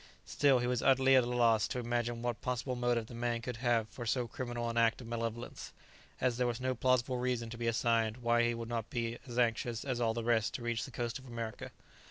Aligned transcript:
Still 0.25 0.57
he 0.57 0.65
was 0.65 0.81
utterly 0.81 1.15
at 1.15 1.23
a 1.23 1.27
loss 1.29 1.67
to 1.67 1.77
imagine 1.77 2.23
what 2.23 2.41
possible 2.41 2.75
motive 2.75 3.05
the 3.05 3.13
man 3.13 3.39
could 3.39 3.57
have 3.57 3.87
for 3.89 4.03
so 4.03 4.27
criminal 4.27 4.67
an 4.67 4.75
act 4.75 4.99
of 4.99 5.05
malevolence, 5.05 5.73
as 6.19 6.37
there 6.37 6.47
was 6.47 6.59
no 6.59 6.73
plausible 6.73 7.19
reason 7.19 7.51
to 7.51 7.57
be 7.59 7.67
assigned 7.67 8.17
why 8.17 8.41
he 8.41 8.53
should 8.53 8.67
not 8.67 8.89
be 8.89 9.19
as 9.27 9.37
anxious 9.37 9.85
as 9.85 10.01
all 10.01 10.15
the 10.15 10.23
rest 10.23 10.55
to 10.55 10.63
reach 10.63 10.85
the 10.85 10.89
coast 10.89 11.19
of 11.19 11.27
America. 11.27 11.69